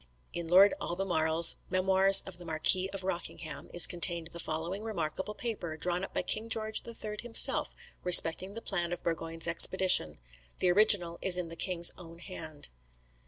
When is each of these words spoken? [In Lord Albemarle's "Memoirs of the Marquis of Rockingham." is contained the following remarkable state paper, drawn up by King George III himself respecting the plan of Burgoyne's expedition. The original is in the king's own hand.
[In 0.33 0.47
Lord 0.47 0.73
Albemarle's 0.81 1.57
"Memoirs 1.69 2.21
of 2.25 2.39
the 2.39 2.43
Marquis 2.43 2.89
of 2.89 3.03
Rockingham." 3.03 3.69
is 3.71 3.85
contained 3.85 4.29
the 4.29 4.39
following 4.39 4.81
remarkable 4.81 5.35
state 5.35 5.41
paper, 5.59 5.77
drawn 5.77 6.03
up 6.03 6.11
by 6.11 6.23
King 6.23 6.49
George 6.49 6.81
III 6.87 7.17
himself 7.21 7.75
respecting 8.03 8.55
the 8.55 8.63
plan 8.63 8.91
of 8.93 9.03
Burgoyne's 9.03 9.47
expedition. 9.47 10.17
The 10.57 10.71
original 10.71 11.19
is 11.21 11.37
in 11.37 11.49
the 11.49 11.55
king's 11.55 11.91
own 11.99 12.17
hand. 12.17 12.69